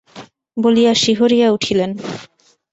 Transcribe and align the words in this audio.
বলিয়া 0.57 0.93
শিহরিয়া 0.93 1.47
উঠিলেন। 1.51 1.91